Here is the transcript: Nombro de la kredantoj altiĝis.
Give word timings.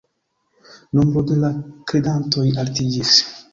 Nombro 0.99 1.21
de 1.33 1.37
la 1.45 1.53
kredantoj 1.93 2.49
altiĝis. 2.65 3.15